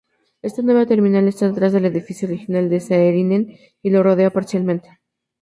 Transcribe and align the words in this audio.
Esta 0.41 0.63
nueva 0.63 0.87
terminal 0.87 1.27
está 1.27 1.45
detrás 1.47 1.73
del 1.73 1.85
edificio 1.85 2.27
original 2.27 2.71
de 2.71 2.79
Saarinen 2.79 3.55
y 3.83 3.91
lo 3.91 4.01
rodea 4.01 4.31
parcialmente. 4.31 4.89